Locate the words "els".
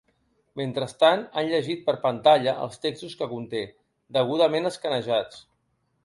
2.63-2.81